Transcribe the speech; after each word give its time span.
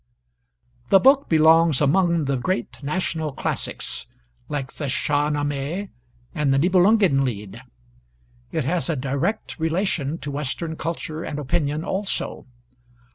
The 0.89 0.99
book 0.99 1.29
belongs 1.29 1.79
among 1.79 2.25
the 2.25 2.35
great 2.35 2.81
national 2.81 3.33
classics, 3.33 4.07
like 4.49 4.73
the 4.73 4.89
'Shah 4.89 5.29
nameh' 5.29 5.89
and 6.33 6.51
the 6.51 6.57
'Nibelungen 6.57 7.23
Lied.' 7.23 7.61
It 8.51 8.65
has 8.65 8.89
a 8.89 8.95
direct 8.95 9.59
relation 9.59 10.17
to 10.17 10.31
Western 10.31 10.75
culture 10.75 11.23
and 11.23 11.37
opinion 11.37 11.83
also. 11.85 12.47